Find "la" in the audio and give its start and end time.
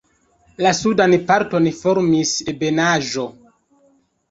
0.65-0.71